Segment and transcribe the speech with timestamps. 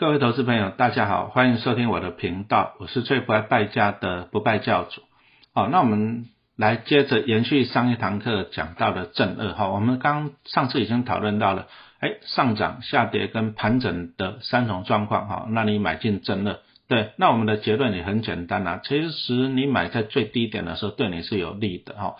[0.00, 5.02] 各位投资朋友，大家好，欢迎收听我的频道，我是最不爱败家的不败教主。
[5.52, 6.24] 好，那我们
[6.56, 11.66] 来接着延续上一堂课讲到的正二哈，我们刚上次已经讨论到了，
[11.98, 22.16] 哎，上涨、下跌跟盘整的三种状况哈，那你买进正二，对，那我们的结论也很简单啊，其实你买在最低点的时候对你是有利的哈。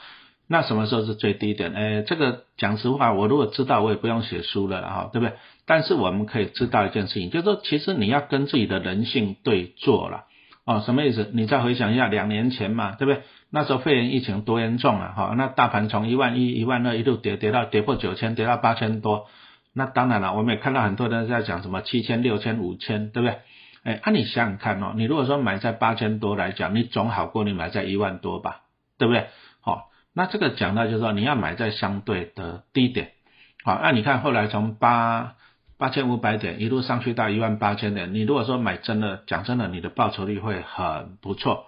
[0.52, 1.72] 那什么时候是最低点？
[1.74, 5.36] 哎，这个讲实话，我如果知道，我也不用写书了哈，对不对？
[5.64, 10.24] 但是我们可以知道一件事情，就是说，其实你要跟自己的人性对坐了
[10.64, 10.82] 哦。
[10.84, 11.30] 什么意思？
[11.32, 13.22] 你再回想一下两年前嘛，对不对？
[13.48, 19.28] 那时候肺炎疫情多严重啊，哈，那大盘从一万一、一万二一路跌跌到跌破九千，跌到八千多。
[19.72, 23.38] 那当然了，我们也看到很多人在讲什么七千、六千、五千，对不对？
[23.84, 28.62] 哎，那你想想看哦，你如果说买在八千多来讲，你总好过你买在一万多吧，
[28.98, 29.28] 对不对？
[30.14, 33.12] 那这个讲到就是说，你要买在相对的低点，
[33.64, 35.34] 好，那你看后来从八
[35.78, 41.66] 八千五百点一路上去到一万八千点，你如果说买真的，讲真的，你的报酬率会很不错。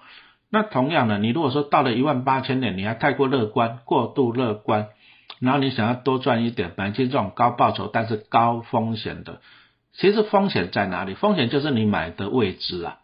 [0.51, 4.89] 那同样的，你如果说到了一万八千点，你还太过乐观，过度乐观，
[5.41, 9.41] 然后你想要多赚一点，买进这种高报酬但是高风险的，
[9.95, 11.15] 其实风险在哪里？
[11.15, 12.99] 风险就是你买的位置啊，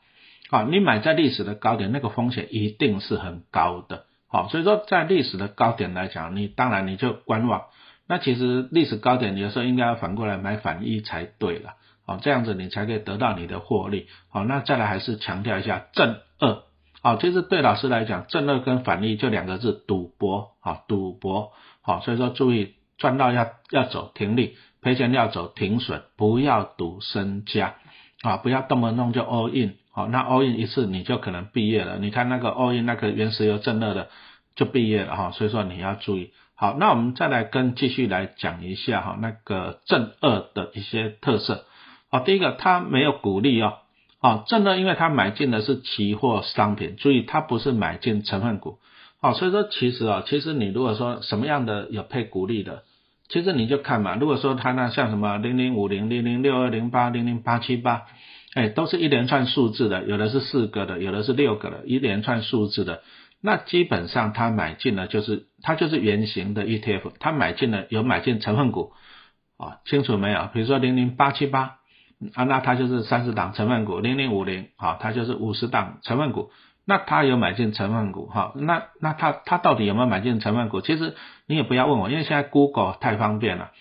[0.51, 4.05] 好，你买在历史的高点，那个风险一定是很高的。
[4.31, 7.65] 好，所以说在历史的高点来讲，你当然你就观望。
[8.07, 11.75] 那其实历史高点有时候应该要反过来买反一才对了。
[12.07, 14.07] 好，这样子你才可以得到你的获利。
[14.31, 16.63] 好，那再来还是强调一下正二。
[17.03, 20.53] 好，其实对老师来讲，正二跟反一就两个字，赌博。
[20.61, 21.53] 好，赌博。
[21.83, 27.77] 好，所以说注意赚到要要走停利，赔钱要走停损，不要赌身家。
[28.23, 29.77] 啊，不要动不动就 all in。
[29.99, 31.99] 好，那 all in 一次你就可能毕业了。
[31.99, 34.11] 你看那个 all in 那个原石油正热的
[34.55, 36.31] 就毕业了哈，所以说你要注意。
[36.55, 41.65] 好，那我们再来跟继续来讲一下哈，那个正二的一些特色。
[42.13, 43.79] 好，第一个它没有股利哦。
[44.21, 48.79] 好，正二因为它买进的是期货商品，注意它不是买进成分股。
[49.21, 52.85] 好，所以说其实啊，其实你如果说什么样的有配股利的，
[53.29, 54.15] 其实你就看嘛。
[54.15, 58.05] 如果说它那像什么零零五零零零六二零八零零八七八。
[58.55, 63.03] 哎，都是一连串数字的，有的是四个的，有的是六个的，一连串数字的。
[63.41, 68.93] 那基本上他买进了，就是它就是圆形的 ETF，他买进了有买进成分股
[69.59, 70.49] 啊，清楚没有？
[70.53, 71.77] 比如说零零八七八
[72.35, 76.51] 啊，那它就是三十档成分股，零零五零啊，它就是五十档成分股。
[76.85, 80.81] 那他有买进成分股哈，那那他他到底有没有买进成分股？
[80.81, 81.15] 其实
[81.47, 83.73] 你也不要问我，因为现在 Google 太方便了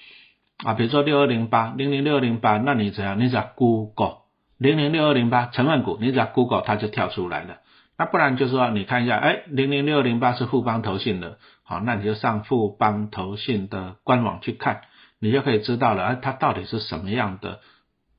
[0.58, 0.74] 啊。
[0.74, 3.18] 比如说六二零八零零六二零八，那你怎样？
[3.18, 4.27] 你只要 Google。
[4.57, 7.57] 零零六二零八成分股，你只要 Google 它就跳出来了。
[7.97, 14.81] 那不然就是说，你看一下，哎，零零六二零八是富邦投信的，好，那你就上富邦投信的官网去看，
[15.19, 17.59] 你就可以知道了，哎，它到底是什么样的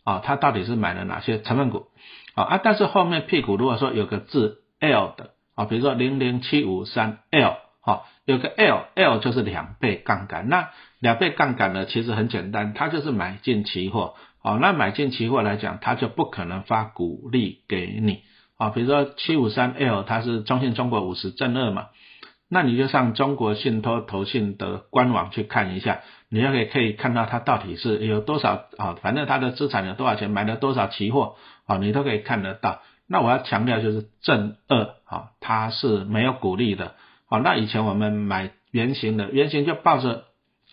[0.03, 0.21] 啊？
[0.25, 1.87] 它到底是买了哪些成分股？
[2.34, 10.50] 啊啊，但是后面屁股如果说有个字 L 的啊，比如说零零七五三 L，好，有个 L，L 就是两倍杠杆。
[10.50, 10.69] 那
[11.00, 14.16] 两倍杠杆呢，其实很简单，它就是买进期货。
[14.43, 18.25] 哦，那买进期货来讲，它就不可能发股利给你
[18.59, 18.69] 啊。
[18.69, 21.87] 比如说七五三 L，它是中信中国五十正二嘛，
[22.50, 31.37] 那你就上中国信托投信的官网去看一下，你就可以可以看到它到底是有多少啊，反正它的资产有多少钱，买了多少期货
[31.67, 32.83] 啊，你都可以看得到。
[33.09, 36.93] 那我要强调就是正二啊，它是没有股利的。
[37.28, 40.25] 好，那以前我们买圆形的，圆形就抱着。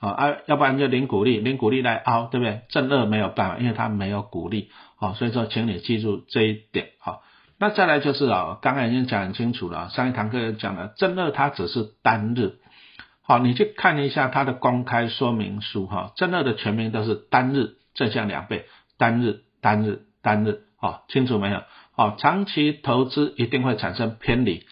[0.02, 2.64] 啊，要不然就零股利，零股利来凹，对不对？
[2.68, 7.24] 正二没有办法，因为它没有股利，好，所以说请你记住这一点，好。
[7.58, 12.58] 那再来就是啊，刚才已经讲很清楚了，上一堂课讲了，正二它只是单日，
[13.24, 18.66] 好，你去看一下它的公开说明书，哈，正二的全名都是单日正向两倍，
[18.98, 21.64] 单日单日单日，好，清楚没有？
[21.96, 24.66] 好，长期投资一定会产生偏离。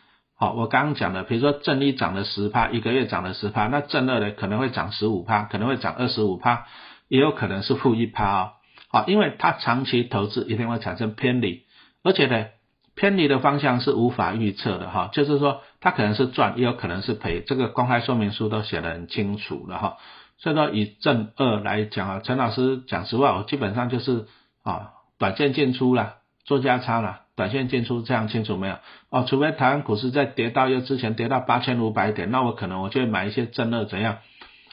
[0.43, 6.65] 好，我刚刚讲的，比如说正一涨了十趴，一个月涨了十趴，那正二呢可能会涨十五趴，可能会涨二十五趴，
[7.07, 8.51] 也有可能是负一趴啊。
[8.89, 11.61] 好，因为它长期投资一定会产生偏离，
[12.03, 12.47] 而且呢，
[12.93, 19.97] 偏离的方向是无法预测的哈，就是说它可能是赚，也有可能是赔，这个公开说明书都写得很清楚了哈。
[20.39, 24.25] 所以说以正二来讲啊，陈老师讲实话，我基本上就是
[24.61, 27.21] 啊，短线进出了，做价差了。
[27.35, 28.77] 短线进出这样清楚没有？
[29.09, 34.19] 哦，除非台湾股市在跌到又之前跌到八千五百点，那我可能我就会买一些正二怎样，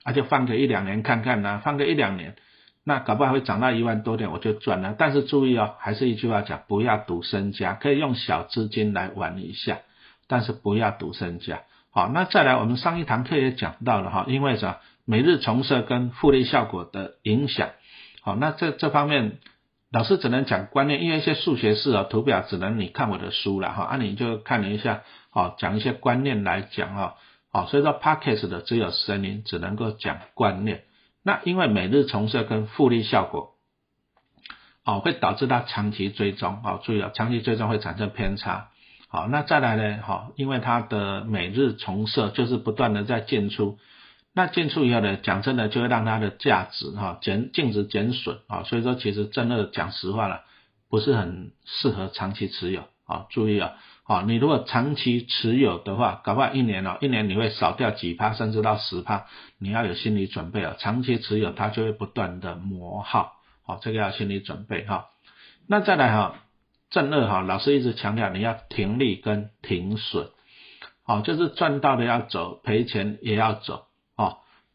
[0.04, 2.36] 啊就放个一两年看看呐，放个一两年，
[2.84, 4.94] 那搞不好会涨到一万多点我就赚了。
[4.98, 9.78] 但是注意哦，还是一句话讲，不要赌身家，可以用小资金来玩一下，
[10.28, 11.62] 但是不要赌身家。
[11.90, 14.76] 好，那再来我们上一堂课也讲到了哈，因为什么？
[15.06, 17.70] 每日重设跟复利效果的影响。
[18.20, 19.38] 好，那这这方面。
[19.92, 25.02] 老师只能讲观念，因为一些数学式啊图表只能你看我的书了哈，啊你就看了一下，
[25.32, 27.16] 哦讲一些观念来讲哈，
[27.50, 30.84] 哦所以说 podcast 的只有声音，只能够讲观念。
[31.24, 33.54] 那因为每日重设跟复利效果，
[34.84, 38.68] 哦会导致它长期追踪，哦注意了，长期追踪会产生偏差。
[39.08, 43.78] 好，那再来呢，好，因为它的每日重设就是不断的在进出。
[44.32, 50.42] 那进出以后呢，讲真的就会让它的价值哈减净值减损啊，所以说其实真的讲实话了，
[50.88, 53.26] 不是很适合长期持有啊。
[53.30, 53.72] 注意啊，
[54.04, 59.26] 好，你如果长期持有的话，搞不好一年哦，一年你会少掉几趴，甚至到十趴，
[59.58, 60.76] 你要有心理准备啊。
[60.78, 63.32] 长期持有它就会不断的磨耗，
[63.66, 65.06] 好，这个要心理准备哈。
[65.66, 66.36] 那再来哈，
[66.88, 70.28] 正二哈，老师一直强调你要停利跟停损，
[71.02, 73.86] 好，就是赚到的要走，赔钱也要走。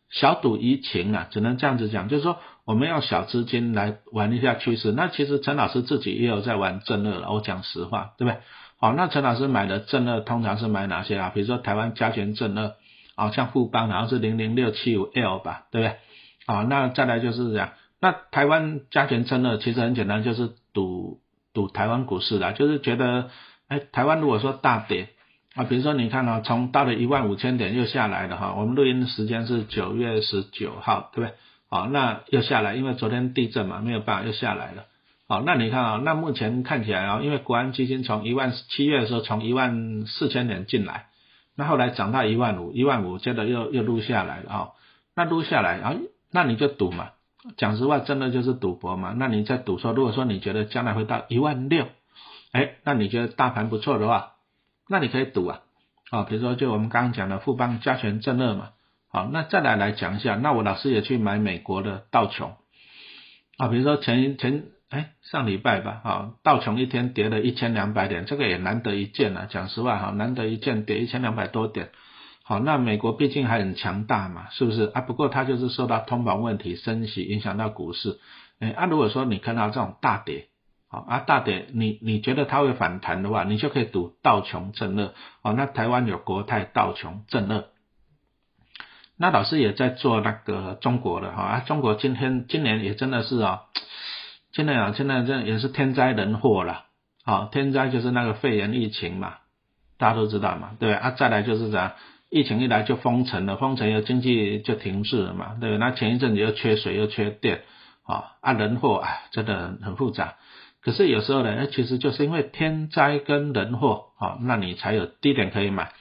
[0.10, 4.92] 小赌怡情啊，只能这样子讲，就是说我们要小资金来玩一下趋势。
[4.92, 8.40] 那其实陈老师自己也有在玩正二了，我讲实话，对不对？
[8.78, 11.32] 好，那陈老师买的正二通常是买哪些啊？
[11.34, 12.74] 比如说台湾加权正二，
[13.16, 15.98] 啊，像富邦，然后是零零六七五 L 吧，对不对？
[16.46, 17.72] 好，那再来就是这样。
[18.00, 21.20] 那台湾加权正二其实很简单，就是赌
[21.54, 23.30] 赌台湾股市的，就是觉得，
[23.68, 25.10] 哎，台湾如果说大跌。
[25.56, 31.36] 啊，比如说你看啊，从到了一万五千点又下来了哈，我们录音的时间是九月十九号，对不对？
[31.70, 34.84] 好，那又下来，因为昨天地震嘛，没有办法又下来了。
[35.30, 41.06] 好，那你看啊，那目前看起来啊，因为国安基金从一万七月的时候从一万四千点进来，
[41.56, 44.70] 那后来涨到一万五，一万五接着又又录下来了啊，
[45.16, 45.96] 那录下来啊，
[46.34, 47.12] 那你就赌嘛，
[47.56, 49.16] 讲实话，真的就是赌博嘛。
[49.18, 51.88] 那你在赌说，如果说你觉得将来会到一万六，
[52.52, 54.34] 哎，那你觉得大盘不错的话。
[54.88, 55.62] 那你可以赌啊，
[56.12, 58.70] 啊，比如说就我们刚刚讲的富邦加权正二嘛，
[59.10, 62.54] 好，那再来来讲一下，那我老师也去买美国的道琼，
[63.58, 71.90] 啊，比如说前前哎上礼拜吧，啊，道琼一天跌了一千两百点，这个也难得一见啊，讲实话哈，难得一见跌一千两百多点，
[72.44, 75.02] 好，那美国毕竟还很强大嘛，是不是啊？
[75.02, 78.20] 不过它就是受到通膨问题升息影响到股市，
[78.60, 80.48] 哎，啊，如果说你看到这种大跌。
[81.08, 85.14] 啊，大跌，你你觉得它会反弹的话，你就可以赌道琼正二。
[85.42, 87.66] 哦，那台湾有国泰道琼正二。
[89.18, 93.62] 那老师也在做那个中国的哈，啊，中国今天今年也真的是啊，
[94.52, 96.86] 今年啊，现在这也是天灾人祸了。
[97.24, 99.36] 好，天灾就是那个肺炎疫情嘛，
[99.98, 100.94] 大家都知道嘛，对？
[100.94, 101.96] 啊，再来就是啥，
[102.30, 105.78] 疫情一来就封城了，封城又经济就停滞了嘛，对不对？
[105.78, 107.64] 那前一阵子又缺水又缺电，
[108.04, 110.36] 啊，啊人祸啊，真的很复杂。
[110.86, 115.92] 可是有时候呢，哎，其实就是因为天灾跟人祸，好，那你才有低点可以买。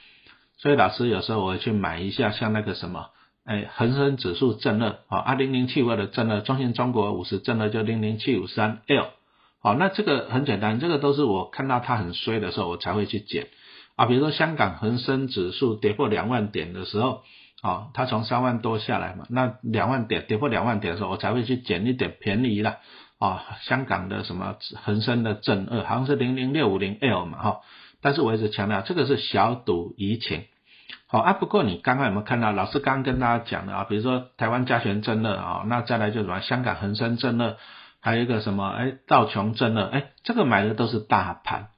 [0.57, 3.07] 所以老师有时候我会去买一下，像那个什么，
[3.45, 9.07] 哎，恒生指数正二，啊，二零零七五的正二，中信中国五十正二就零零七五三 L，
[9.59, 13.47] 好，那这个很简单，这个都是我看到它很衰的时候，我才会去捡
[13.95, 14.05] 啊。
[14.05, 17.23] 比如说香港恒生指数跌破两万点的时候，
[17.63, 22.77] 啊，它从三万多下来嘛，那两万点跌破两万点的时候，我才会去捡一点便宜了。
[23.17, 27.59] 啊，香港的什么恒生的正二，好像是零零六五零 L 嘛，哈，
[28.01, 30.43] 但是我一直强调这个是小赌怡情，
[31.07, 31.33] 好啊。
[31.33, 33.83] 不过你刚刚有没有看到老师刚跟大家讲的啊？
[33.85, 37.55] 比如说台湾加权正二啊，那再来就什么香港恒生正二，
[38.01, 41.69] 还有一个什么哎道琼正二，哎，这个买的都是大盘，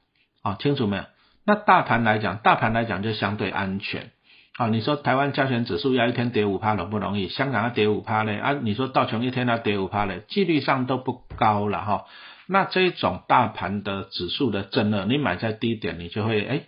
[0.41, 1.03] 啊，清楚没有？
[1.46, 4.12] 那大盘来讲，大盘来讲就相对安全。
[4.58, 7.30] 啊，你说台湾加权指数要一天跌五趴容不容易？
[7.30, 8.40] 香港要跌五趴嘞？
[8.40, 10.24] 啊，你说道琼一天要跌五趴嘞？
[10.28, 12.06] 几率上都不高了哈。
[12.48, 16.64] 那这种大盘的指数的震二，你买在低点，你就会哎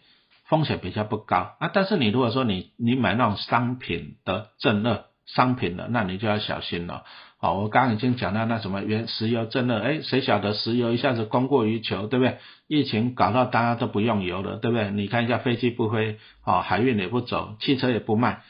[0.45, 1.71] 风险比较不高啊。
[1.73, 7.05] 但是你如果说你你买那种商品的正二，商品的，那你就要小心了。
[7.41, 12.37] 好，我刚刚已经讲到那什么原石油真的，哎，谁晓得石油一下子供过于求，对不对？
[12.67, 14.91] 疫情搞到大家都不用油了，对不对？
[14.91, 18.41] 你看一下飞机不飞，哦，海运也不走，汽车也不卖，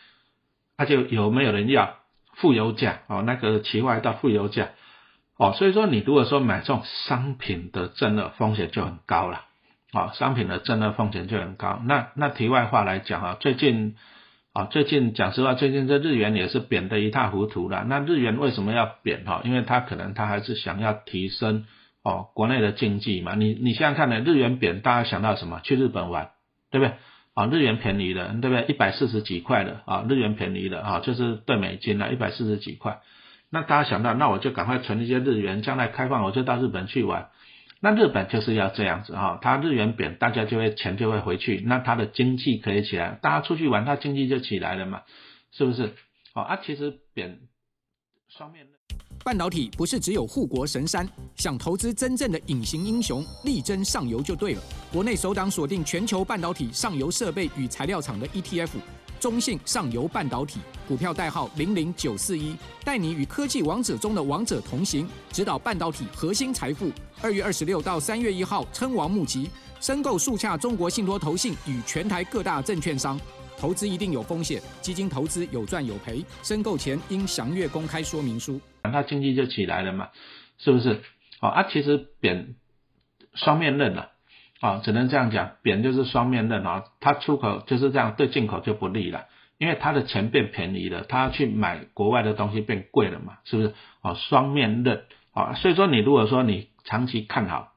[0.76, 1.98] 那就有没有人要
[2.34, 3.02] 负油价？
[3.06, 4.70] 哦，那个期外到负油价，
[5.38, 9.46] 哦，所以说你如果说买这种商品的正二，风险就很高了，
[9.94, 11.80] 哦，商品的正二风险就很高。
[11.86, 13.96] 那那题外话来讲啊，最近。
[14.60, 17.86] 啊，最近讲实话，最近这日元也是贬得一塌糊涂了。
[17.88, 19.42] 那日元为什么要贬哈？
[19.46, 21.66] 因为它可能它还是想要提升
[22.04, 23.36] 哦国内的经济嘛。
[23.36, 25.62] 你你现在看呢，日元贬，大家想到什么？
[25.64, 26.32] 去日本玩，
[26.72, 26.94] 对不对？
[27.36, 28.66] 啊，日元便宜了，对不对？
[28.68, 33.00] 一百四十几块的啊，日元便宜了啊，就是兑美金了，一百四十几块。
[33.50, 37.30] 那大家想到，那我就赶快存一些日元，将来开放我就到日本去玩。
[37.82, 45.02] 那日本就是要这样子哈，它日元贬，大家就会钱就会回去，那它的经济可以起来，大家出去玩，它经济就起来了嘛，
[45.52, 45.96] 是不是？
[46.34, 47.40] 好啊，其实贬
[48.28, 48.68] 双面。
[49.24, 54.62] 半导体不是只有护国神山，想投资真正的隐形英雄，力争上游就对了。
[54.94, 58.70] 国内首档锁定全球半导体上游设备与材料厂的 ETF，
[59.20, 66.90] 中信上游半导体股票代号零零九四一，带你与科技王者中的王者同行，指导半导体核心财富。
[67.22, 69.50] 二月二十六到三月一号，称王募集，
[69.82, 73.20] 申购速洽中国信托投信与全台各大证券商。
[73.58, 78.60] 投资一定有风险，基金投资有赚有赔，申购前应详阅公开说明书。
[78.84, 80.08] 那经济就起来了嘛，
[80.58, 81.02] 是不是？
[81.42, 82.56] 哦啊，其实扁
[83.34, 84.10] 双面刃了，啊，
[84.60, 89.26] 啊只能这样讲，扁就是双面刃啊，它出口就是这样，对进口就不利了，
[89.58, 93.74] 因为它的钱变便宜了，它要去买国外的东西变贵了嘛，是不是？
[94.02, 97.72] 啊，双面刃，啊，所以说你如果说你长期看好，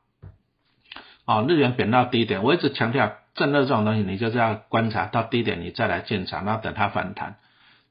[1.24, 3.12] 啊，日元贬到低点，我一直强调。
[3.34, 7.36] 正热这种东西，你就是要观察到低点，你再来进场，然后等它反弹。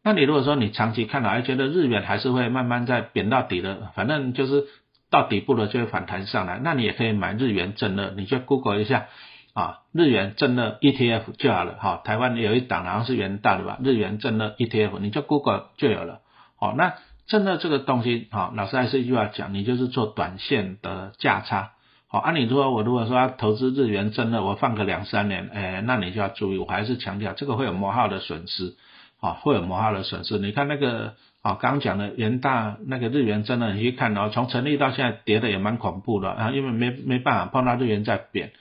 [0.04, 4.68] 那你如果说你长期看好，还觉得日元还是会慢慢在贬到底的，反正就是
[5.12, 9.08] 到底部了就会反弹上来，那你也可以买日元正二，你就 Google 一下
[9.54, 11.74] 啊，日元正二 ETF 就好了。
[11.74, 16.22] 哈，台湾有一档好像是元大的吧，日元正二 ETF，你就 Google 就有了。
[16.58, 16.94] 好，那
[17.28, 21.72] 正二这个东西，哈，老师还是一句话讲，你就是做短线的价差。
[22.08, 28.76] 好，按理说，我如果说要投资日元正二，我放个两三年，哎，那你就要注意，我还是强调这个会有磨耗的损失，
[29.20, 30.38] 啊，会有磨耗的损失。
[30.40, 38.52] 你看那个，啊，刚讲的元大那个日元真的，你去看哦，从成立到现在跌的也蛮恐怖的啊，因为没没办法碰到日元在贬，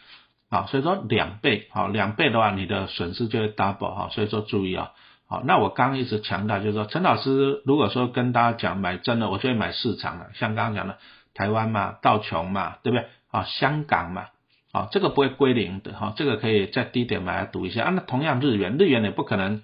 [0.49, 4.93] 啊，所以说两倍，好，两倍的话，你的损失就会 double 哈，所以说注意啊，
[5.29, 10.97] 好，那我刚一直强调就是说，陈老师如果说跟大家讲买真的，我就会买市场了，像刚刚讲的
[11.35, 13.07] 台湾嘛，道琼嘛，对不对？
[13.31, 14.27] 啊，香港嘛，
[14.73, 17.91] 啊，这个不会归零的哈，这个可以在低点买来赌一下啊。
[17.91, 19.63] 那同样日元，日元也不可能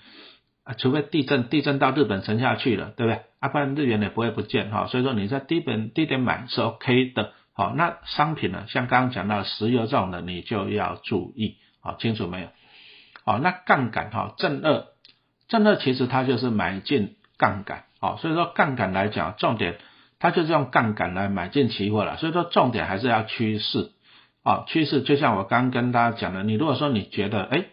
[0.66, 3.23] 啊，除非地震，地震到日本沉下去了，对不对？
[3.38, 4.87] 啊，不然日元也不会不见哈。
[4.88, 7.32] 所以说你在低本低点买是 OK 的。
[7.54, 12.49] 好，那商品呢，像刚刚讲到石油这种的，你就要注意，好，清楚没有？
[13.25, 14.85] 好，那杠杆哈，正二，
[15.49, 19.78] 正二其实它就是买进杠杆，好，所以说杠杆来讲，重点。
[20.18, 23.90] 它就是用杠杆来买进期货了，所以说重点还是要趋势
[24.42, 27.66] 啊，趋势就像我刚跟大家讲的，你如果说你觉得，哎，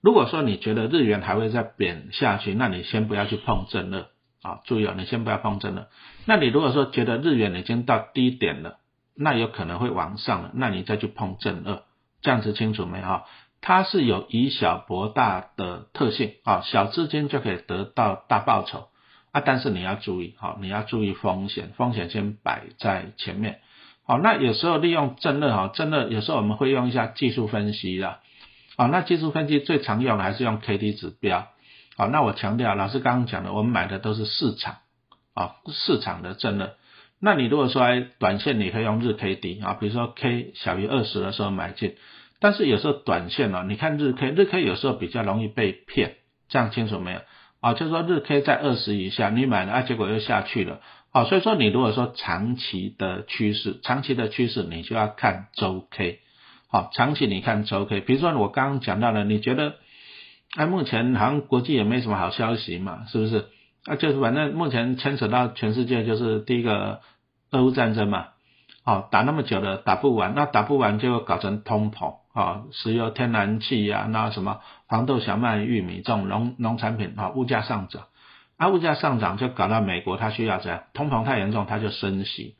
[0.00, 4.06] 如果说你觉得日元还会再贬下去，那你先不要去碰正二
[4.42, 5.86] 啊，注意啊，你先不要碰正二。
[6.24, 8.78] 那你如果说觉得日元已经到低点了，
[9.14, 11.82] 那有可能会往上了，那你再去碰正二，
[12.22, 13.22] 这样子清楚没有？
[13.60, 18.88] 它是有以小博大的特性啊，小资金就可以得到大报酬。
[19.32, 23.60] 啊，但是你要注意，好，你要注意风险，风险先摆在前面。
[24.04, 27.96] 好，那有时候利用正二，哈，正热有时候我们会用一下技术分析
[28.80, 28.84] 的。
[28.84, 31.48] 好，那技术分析最常用的还是用 K D 指标。
[31.96, 34.78] 好，那我强调，老师刚刚讲的，我们买的都是市场，
[35.34, 36.76] 啊，市场的正的。
[37.20, 37.82] 那你如果说
[38.18, 41.96] 短线，你可以用日 K D 啊，比如说 K 小于二十的时候买进。
[42.40, 46.14] 但是有时候短线呢，你看日 K，日 K 有时候比较容易被骗，
[46.48, 47.20] 这样清楚没有？
[47.60, 50.80] 啊，就是说日 K 在二十以下，你买了啊，结果又下去了，
[51.12, 56.20] 啊，所以说你如果说长期的趋势，长期的趋势你就要看周 K，
[56.70, 59.74] 好，长期你看周 K，比如说我刚刚讲到了，你觉得，
[60.56, 63.46] 哎，目前好像国际也没什么好消息嘛，是不是？
[63.86, 67.00] 啊，就是反正目前牵扯到全世界就是第一个
[67.50, 68.28] 俄乌战争嘛，
[68.84, 72.14] 哦，打那么久了打不完，那打不完就搞成通膨。
[72.32, 78.04] 啊，石油、天然气呀，那什么黄豆、小麦、玉米这种农农产品啊，物价上涨，
[78.56, 82.54] 啊，物价上涨就搞到美国，它需要这样，通膨太严重，它就升息，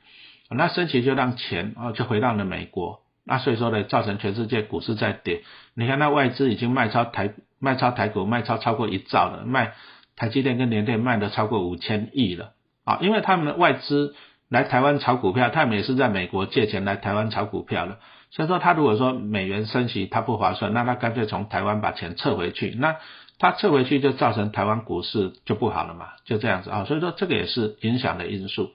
[0.50, 5.42] 那升息就让钱啊就回到了美国，那所以说呢，造成全世界股市在跌。
[5.74, 9.74] 你看那外资已经卖超台卖超台股，卖超超过一兆了，卖
[10.16, 12.52] 台积电跟联电卖的超过五千亿了
[12.84, 14.14] 啊，因为他们的外资
[14.48, 17.98] 来台湾炒股票，他们也是在美国借钱来台湾炒股票的。
[18.30, 22.96] 所以说，他如果说美元升息，他不划算，那他干脆从台湾把钱撤回去，那
[23.38, 26.84] 他撤回去就造成台湾股市就不好了嘛，就这样子啊。
[26.84, 28.70] 所以说，这个也是影响的因素。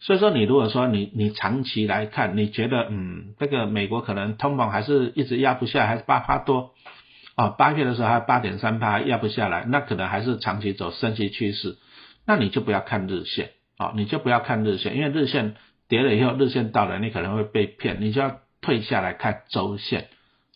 [0.00, 6.72] 所以说，你如果说你你长期来看，你觉得嗯，这个美国可能通膨还是一直压不下，还是八趴多
[7.34, 11.76] 啊，八月的时候还八点三趴压不下来，那可能还是长期走升息趋势，
[12.26, 15.56] 那你就不要看日线啊，你就不要看日线，因为日线
[15.88, 18.40] 跌了以后，日线到了，你可能会被骗，你就要。
[18.60, 20.08] 退下来看周线，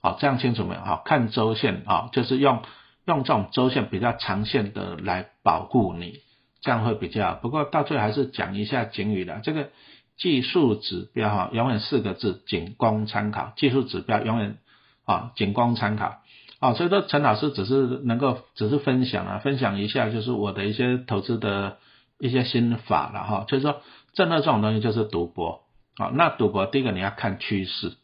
[0.03, 0.81] 好，这样清楚没有？
[0.81, 2.63] 好，看周线啊，就是用
[3.07, 6.19] 用这种周线比较长线的来保护你，
[6.63, 7.35] 这样会比较。
[7.35, 9.69] 不过到最后还是讲一下警语的，这个
[10.17, 13.53] 技术指标哈，永远四个字，仅供参考。
[13.57, 14.57] 技术指标永远
[15.05, 16.23] 啊，仅供参考。
[16.61, 21.79] 啊，所以说陈老师只是能够只是分享啊，分享一下就是我的一些投资的
[22.21, 23.81] 一些心法了哈，就是说
[24.13, 25.65] 正的这种东西就是赌博，
[25.97, 27.95] 啊，那赌博第一个你要看趋势，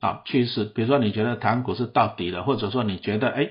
[0.00, 3.50] 啊，趋势，比如说你觉得台湾股市到底了，或者说你觉得哎，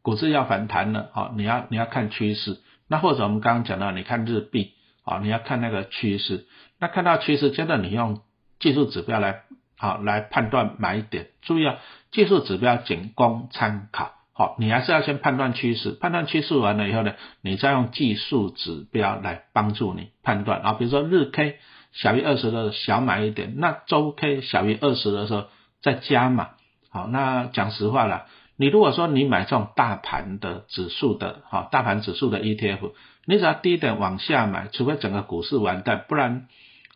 [0.00, 2.60] 股市要反弹了，好，你要你要看趋势，
[2.94, 6.46] 那或者我们刚刚讲到，你看日币，啊，你要看那个趋势，
[6.78, 8.20] 那看到趋势，接着你用
[8.60, 9.42] 技术指标来，
[9.76, 11.78] 好来判断买点，注意啊，
[12.12, 14.12] 技术指标仅供参考。
[14.32, 20.74] 好，你还是要先判断趋势，判断趋势完了以后呢，你再用技术指标来帮助你判断啊。
[20.74, 21.58] 比如说日 K
[21.90, 25.46] 小于二十的小买一点，那周 K 小于二十的时候
[25.82, 26.50] 再加嘛。
[26.92, 32.92] 好，那讲实话了，你如果说你买这种大盘的指数的，哈，大盘指数的 ETF，
[33.26, 36.46] 你只要低点往下买，除非整个股市完蛋，不然，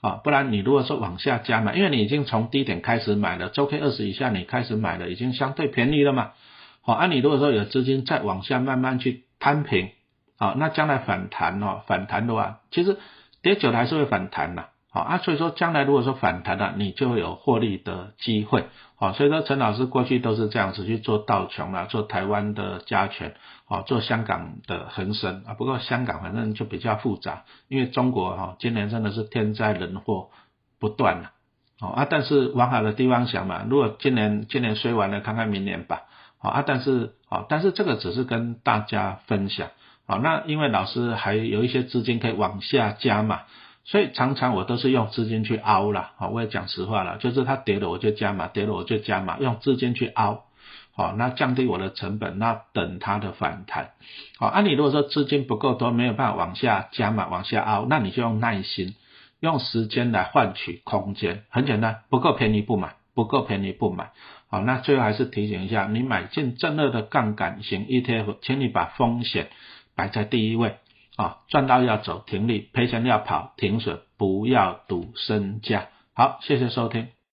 [0.00, 6.30] 啊，不然你如果说往下加买，因为你已经从低点开始买了，周 K 二十以下你开始买了，已经相对便宜了嘛。
[6.82, 9.90] 好，按你如果说有资金再往下慢慢去摊平，
[10.36, 12.98] 啊，那将来反弹哦，反弹的话，其实
[13.42, 14.68] 跌久了还是会反弹的，
[15.02, 23.34] 啊，所以说将来如果说反弹了，你就会有获利的机会，好，所以说陈老师过去都是这样子去做道琼啊，做台湾的加权，
[23.66, 30.30] 啊，做香港的恒生啊，不过香港反正就比较复杂，因为中国哈今年真的是天灾人祸
[30.78, 31.30] 不断了，
[31.80, 36.02] 好啊，但是往好的地方想嘛，如果今年今年衰完了，看看明年吧。
[36.40, 39.70] 好啊，但是啊，但是这个只是跟大家分享
[40.06, 40.20] 啊。
[40.22, 43.40] 那因为老师还有一些资金可以往下加嘛，
[43.90, 46.10] 所以常常我都是用资金去凹了。
[46.18, 50.44] 好，我也讲实话了，就是它跌了我就加码，跌了我就加码，用资金去凹。
[50.94, 53.92] 好，那降低我的成本，那等它的反弹。
[54.38, 58.94] 好，按你如果说资金不够多，没有办法往下加码，往下凹，那你就用耐心，
[59.40, 61.44] 用时间来换取空间。
[61.48, 62.94] 很简单，不够便宜不买。
[63.14, 64.12] 不够便宜不买，
[64.48, 69.48] 好，那最后还是提醒一下，你买进正二的杠杆型 ETF，请你把风险
[69.96, 70.76] 摆在第一位，
[71.18, 75.88] 啊，赚到要走停利，赔钱要跑停损，不要赌身价。
[76.14, 77.08] 好，谢谢收听。